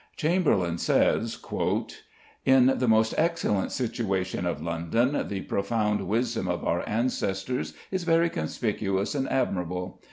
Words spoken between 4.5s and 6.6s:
London the profound wisdom